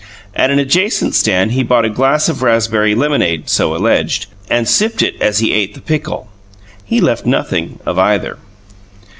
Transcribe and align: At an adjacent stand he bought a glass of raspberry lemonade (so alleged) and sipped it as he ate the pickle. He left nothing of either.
At 0.35 0.49
an 0.49 0.57
adjacent 0.57 1.13
stand 1.13 1.51
he 1.51 1.61
bought 1.61 1.85
a 1.85 1.89
glass 1.91 2.27
of 2.27 2.41
raspberry 2.41 2.95
lemonade 2.95 3.47
(so 3.49 3.75
alleged) 3.75 4.25
and 4.49 4.67
sipped 4.67 5.03
it 5.03 5.13
as 5.21 5.37
he 5.37 5.53
ate 5.53 5.75
the 5.75 5.79
pickle. 5.79 6.27
He 6.83 6.99
left 6.99 7.27
nothing 7.27 7.77
of 7.85 7.99
either. 7.99 8.39